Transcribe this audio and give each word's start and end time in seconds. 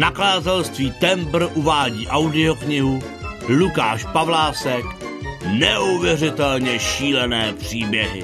Nakladatelství 0.00 0.92
Tembr 1.00 1.48
uvádí 1.54 2.08
audioknihu 2.08 3.00
Lukáš 3.48 4.04
Pavlásek 4.12 4.84
Neuvěřitelně 5.58 6.78
šílené 6.78 7.52
příběhy. 7.52 8.22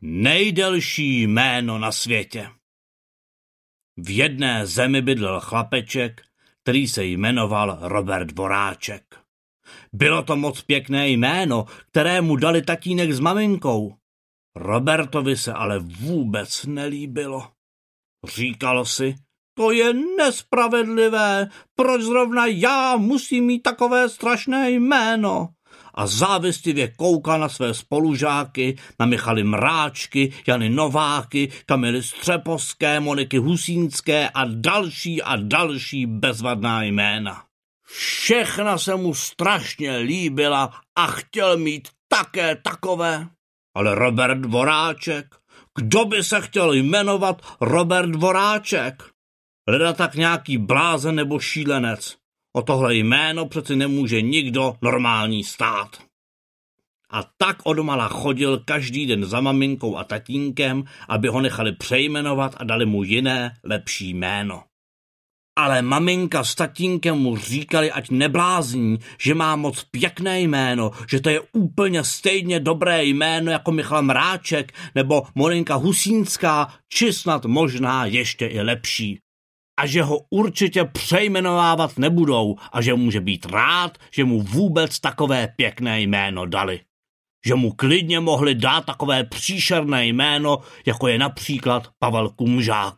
Nejdelší 0.00 1.22
jméno 1.22 1.78
na 1.78 1.92
světě. 1.92 2.48
V 3.96 4.16
jedné 4.16 4.66
zemi 4.66 5.02
bydlel 5.02 5.40
chlapeček, 5.40 6.22
který 6.62 6.88
se 6.88 7.04
jmenoval 7.04 7.78
Robert 7.80 8.32
Voráček. 8.38 9.21
Bylo 9.92 10.22
to 10.22 10.36
moc 10.36 10.62
pěkné 10.62 11.08
jméno, 11.08 11.64
kterému 11.90 12.36
dali 12.36 12.62
tatínek 12.62 13.12
s 13.12 13.20
maminkou. 13.20 13.94
Robertovi 14.56 15.36
se 15.36 15.52
ale 15.52 15.78
vůbec 15.78 16.64
nelíbilo. 16.64 17.48
Říkalo 18.34 18.84
si, 18.84 19.14
to 19.54 19.70
je 19.72 19.92
nespravedlivé, 19.92 21.48
proč 21.74 22.02
zrovna 22.02 22.46
já 22.46 22.96
musím 22.96 23.44
mít 23.44 23.62
takové 23.62 24.08
strašné 24.08 24.70
jméno 24.70 25.48
a 25.94 26.06
závistivě 26.06 26.88
koukal 26.88 27.40
na 27.40 27.48
své 27.48 27.74
spolužáky, 27.74 28.76
na 29.00 29.06
Michaly 29.06 29.44
Mráčky, 29.44 30.32
Jany 30.46 30.70
Nováky, 30.70 31.48
Kamily 31.66 32.02
Střepovské, 32.02 33.00
Moniky 33.00 33.38
Husínské 33.38 34.28
a 34.28 34.44
další 34.44 35.22
a 35.22 35.36
další 35.36 36.06
bezvadná 36.06 36.82
jména. 36.82 37.44
Všechna 37.84 38.78
se 38.78 38.94
mu 38.96 39.14
strašně 39.14 39.96
líbila 39.96 40.80
a 40.96 41.06
chtěl 41.06 41.56
mít 41.56 41.88
také 42.08 42.56
takové. 42.56 43.28
Ale 43.74 43.94
Robert 43.94 44.38
Dvoráček, 44.38 45.34
kdo 45.78 46.04
by 46.04 46.24
se 46.24 46.40
chtěl 46.40 46.72
jmenovat 46.72 47.42
Robert 47.60 48.10
Dvoráček? 48.10 49.02
Leda 49.68 49.92
tak 49.92 50.14
nějaký 50.14 50.58
blázen 50.58 51.14
nebo 51.14 51.38
šílenec. 51.38 52.16
O 52.52 52.62
tohle 52.62 52.94
jméno 52.94 53.46
přeci 53.46 53.76
nemůže 53.76 54.22
nikdo 54.22 54.74
normální 54.82 55.44
stát. 55.44 56.02
A 57.10 57.22
tak 57.36 57.56
odmala 57.64 58.08
chodil 58.08 58.58
každý 58.58 59.06
den 59.06 59.24
za 59.24 59.40
maminkou 59.40 59.96
a 59.96 60.04
tatínkem, 60.04 60.84
aby 61.08 61.28
ho 61.28 61.40
nechali 61.40 61.72
přejmenovat 61.72 62.54
a 62.56 62.64
dali 62.64 62.86
mu 62.86 63.02
jiné, 63.02 63.56
lepší 63.64 64.14
jméno. 64.14 64.64
Ale 65.58 65.82
maminka 65.82 66.44
s 66.44 66.54
tatínkem 66.54 67.18
mu 67.18 67.36
říkali, 67.36 67.92
ať 67.92 68.10
neblázní, 68.10 68.98
že 69.20 69.34
má 69.34 69.56
moc 69.56 69.84
pěkné 69.84 70.40
jméno, 70.40 70.90
že 71.10 71.20
to 71.20 71.28
je 71.30 71.40
úplně 71.52 72.04
stejně 72.04 72.60
dobré 72.60 73.04
jméno 73.04 73.50
jako 73.50 73.72
Michal 73.72 74.02
Mráček 74.02 74.72
nebo 74.94 75.22
Moninka 75.34 75.74
Husínská, 75.74 76.74
či 76.88 77.12
snad 77.12 77.44
možná 77.44 78.06
ještě 78.06 78.46
i 78.46 78.60
lepší 78.60 79.18
a 79.76 79.86
že 79.86 80.02
ho 80.02 80.20
určitě 80.30 80.84
přejmenovávat 80.84 81.98
nebudou 81.98 82.56
a 82.72 82.82
že 82.82 82.94
může 82.94 83.20
být 83.20 83.46
rád, 83.46 83.98
že 84.14 84.24
mu 84.24 84.42
vůbec 84.42 85.00
takové 85.00 85.48
pěkné 85.56 86.00
jméno 86.00 86.46
dali. 86.46 86.80
Že 87.46 87.54
mu 87.54 87.72
klidně 87.72 88.20
mohli 88.20 88.54
dát 88.54 88.84
takové 88.84 89.24
příšerné 89.24 90.06
jméno, 90.06 90.58
jako 90.86 91.08
je 91.08 91.18
například 91.18 91.88
Pavel 91.98 92.28
Kumžák. 92.28 92.96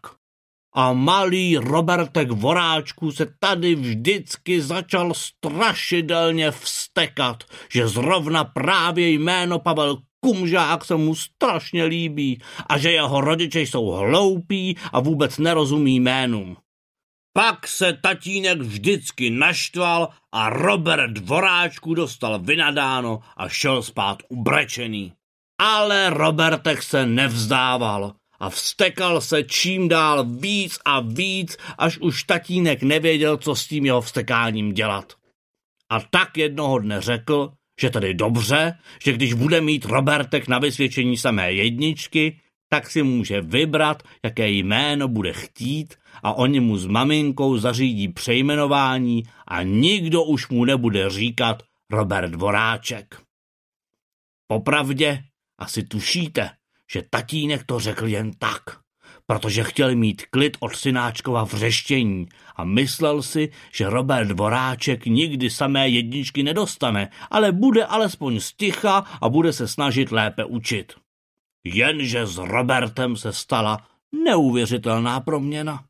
A 0.75 0.93
malý 0.93 1.57
Robertek 1.57 2.31
Voráčku 2.31 3.13
se 3.13 3.27
tady 3.39 3.75
vždycky 3.75 4.63
začal 4.63 5.15
strašidelně 5.15 6.51
vstekat, 6.51 7.45
že 7.71 7.89
zrovna 7.89 8.45
právě 8.45 9.09
jméno 9.11 9.59
Pavel 9.59 9.97
Kumžák 10.21 10.85
se 10.85 10.97
mu 10.97 11.15
strašně 11.15 11.85
líbí 11.85 12.43
a 12.69 12.79
že 12.79 12.93
jeho 12.93 13.21
rodiče 13.21 13.61
jsou 13.61 13.91
hloupí 13.91 14.77
a 14.93 15.01
vůbec 15.01 15.39
nerozumí 15.39 15.97
jménům. 16.01 16.57
Pak 17.33 17.69
se 17.69 17.93
tatínek 18.03 18.61
vždycky 18.61 19.31
naštval 19.31 20.09
a 20.33 20.51
Robert 20.51 21.11
Dvoráčku 21.11 21.95
dostal 21.95 22.39
vynadáno 22.39 23.21
a 23.37 23.49
šel 23.49 23.83
spát 23.83 24.23
ubrečený. 24.29 25.13
Ale 25.61 26.11
Robertek 26.11 26.83
se 26.83 27.07
nevzdával 27.07 28.15
a 28.45 28.51
vstekal 28.51 29.21
se 29.21 29.43
čím 29.43 29.89
dál 29.89 30.25
víc 30.25 30.79
a 30.85 31.01
víc, 31.01 31.57
až 31.79 31.99
už 31.99 32.25
tatínek 32.25 32.83
nevěděl, 32.83 33.37
co 33.37 33.55
s 33.55 33.67
tím 33.67 33.87
jeho 33.87 34.01
vstekáním 34.01 34.73
dělat. 34.73 35.13
A 35.91 36.01
tak 36.01 36.37
jednoho 36.37 36.79
dne 36.79 37.01
řekl, 37.01 37.53
že 37.81 37.91
tedy 37.91 38.15
dobře, 38.15 38.79
že 39.05 39.13
když 39.13 39.33
bude 39.33 39.61
mít 39.61 39.85
Robertek 39.85 40.49
na 40.49 40.59
vysvědčení 40.59 41.17
samé 41.17 41.53
jedničky, 41.53 42.41
tak 42.69 42.91
si 42.91 43.03
může 43.03 43.41
vybrat, 43.41 44.03
jaké 44.25 44.49
jméno 44.49 45.09
bude 45.09 45.33
chtít 45.33 45.95
a 46.23 46.33
oni 46.33 46.61
mu 46.61 46.77
s 46.77 46.87
maminkou 46.87 47.57
zařídí 47.57 48.09
přejmenování 48.09 49.23
a 49.49 49.63
nikdo 49.63 50.23
už 50.25 50.49
mu 50.49 50.65
nebude 50.65 51.11
říkat 51.11 51.63
Robert 51.91 52.31
Dvoráček. 52.31 53.21
Popravdě 54.47 55.25
asi 55.59 55.83
tušíte, 55.83 56.51
že 56.93 57.03
tatínek 57.11 57.65
to 57.67 57.81
řekl 57.81 58.07
jen 58.07 58.33
tak, 58.39 58.63
protože 59.27 59.65
chtěl 59.65 59.97
mít 59.97 60.23
klid 60.31 60.57
od 60.61 60.77
synáčkova 60.77 61.45
vřeštění 61.45 62.27
a 62.57 62.65
myslel 62.65 63.23
si, 63.23 63.53
že 63.73 63.91
Robert 63.91 64.29
Dvoráček 64.29 65.07
nikdy 65.07 65.51
samé 65.51 65.89
jedničky 65.89 66.43
nedostane, 66.43 67.09
ale 67.31 67.53
bude 67.53 67.85
alespoň 67.85 68.41
sticha 68.41 69.05
a 69.21 69.29
bude 69.29 69.53
se 69.53 69.69
snažit 69.69 70.13
lépe 70.13 70.45
učit. 70.45 70.93
Jenže 71.65 72.27
s 72.27 72.39
Robertem 72.39 73.17
se 73.17 73.33
stala 73.33 73.87
neuvěřitelná 74.25 75.21
proměna. 75.21 75.85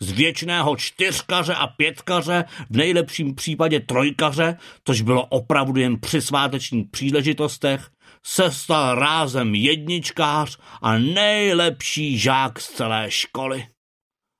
Z 0.00 0.10
věčného 0.10 0.76
čtyřkaře 0.76 1.54
a 1.54 1.66
pětkaře, 1.66 2.44
v 2.70 2.76
nejlepším 2.76 3.34
případě 3.34 3.80
trojkaře, 3.80 4.56
což 4.84 5.00
bylo 5.00 5.26
opravdu 5.26 5.80
jen 5.80 6.00
při 6.00 6.20
svátečních 6.20 6.90
příležitostech, 6.90 7.90
se 8.26 8.50
stal 8.50 8.94
rázem 8.94 9.54
jedničkář 9.54 10.58
a 10.82 10.98
nejlepší 10.98 12.18
žák 12.18 12.60
z 12.60 12.68
celé 12.70 13.10
školy. 13.10 13.66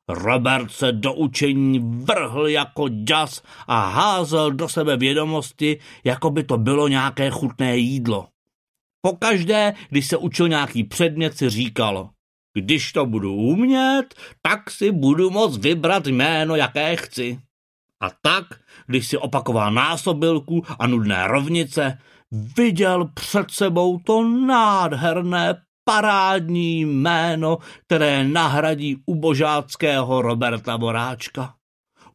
Robert 0.08 0.70
se 0.70 0.92
do 0.92 1.14
učení 1.14 1.78
vrhl 2.04 2.48
jako 2.48 2.88
ďas 2.88 3.42
a 3.66 3.88
házel 3.88 4.52
do 4.52 4.68
sebe 4.68 4.96
vědomosti, 4.96 5.78
jako 6.04 6.30
by 6.30 6.44
to 6.44 6.58
bylo 6.58 6.88
nějaké 6.88 7.30
chutné 7.30 7.76
jídlo. 7.76 8.28
Pokaždé, 9.00 9.74
když 9.88 10.06
se 10.06 10.16
učil 10.16 10.48
nějaký 10.48 10.84
předmět, 10.84 11.38
si 11.38 11.50
říkal, 11.50 12.10
když 12.54 12.92
to 12.92 13.06
budu 13.06 13.34
umět, 13.34 14.14
tak 14.42 14.70
si 14.70 14.92
budu 14.92 15.30
moct 15.30 15.58
vybrat 15.58 16.06
jméno, 16.06 16.56
jaké 16.56 16.96
chci. 16.96 17.40
A 18.00 18.10
tak, 18.22 18.44
když 18.86 19.06
si 19.06 19.16
opakoval 19.16 19.72
násobilku 19.72 20.64
a 20.78 20.86
nudné 20.86 21.26
rovnice, 21.26 21.98
viděl 22.30 23.10
před 23.14 23.50
sebou 23.50 23.98
to 23.98 24.24
nádherné 24.24 25.54
parádní 25.84 26.80
jméno, 26.80 27.58
které 27.86 28.24
nahradí 28.24 28.96
ubožáckého 29.06 30.22
Roberta 30.22 30.78
Boráčka. 30.78 31.54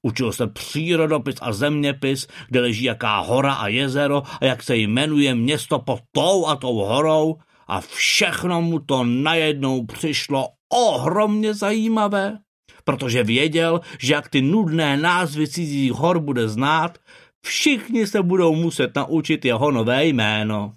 Učil 0.02 0.32
se 0.32 0.48
přírodopis 0.48 1.36
a 1.42 1.54
zeměpis, 1.54 2.28
kde 2.48 2.62
leží 2.62 2.84
jaká 2.84 3.20
hora 3.20 3.54
a 3.54 3.68
jezero 3.68 4.24
a 4.42 4.46
jak 4.46 4.64
se 4.64 4.78
jmenuje 4.78 5.36
město 5.36 5.80
pod 5.80 6.00
tou 6.12 6.48
a 6.48 6.56
tou 6.56 6.76
horou 6.76 7.38
a 7.68 7.82
všechno 7.82 8.62
mu 8.62 8.80
to 8.80 9.04
najednou 9.04 9.86
přišlo 9.86 10.48
ohromně 10.74 11.54
zajímavé, 11.54 12.38
protože 12.84 13.24
věděl, 13.24 13.82
že 14.00 14.14
jak 14.14 14.30
ty 14.30 14.42
nudné 14.42 14.98
názvy 14.98 15.48
cizích 15.48 15.91
hor 15.91 16.20
bude 16.20 16.47
znát, 16.47 16.97
všichni 17.46 18.08
se 18.08 18.23
budou 18.23 18.55
muset 18.55 18.96
naučit 18.96 19.46
jeho 19.46 19.72
nové 19.72 20.05
jméno. 20.05 20.73